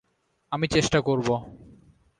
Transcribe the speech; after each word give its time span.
আমি 0.51 0.65
চেষ্টা 0.67 0.99
করবো। 1.01 1.35